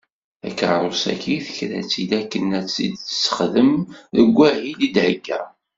Takerrust-agi, 0.41 1.35
tekra-tt-id 1.45 2.11
akken 2.21 2.45
a 2.59 2.61
tt-tessexdem 2.63 3.71
deg 4.15 4.27
wahil 4.37 4.79
i 4.87 4.89
d-thegga. 4.93 5.41